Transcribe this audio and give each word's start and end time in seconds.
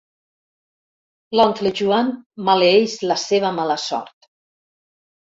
L'oncle 1.39 1.71
Joan 1.79 2.09
maleeix 2.47 2.95
la 3.11 3.17
seva 3.25 3.51
mala 3.59 3.77
sort. 3.83 4.27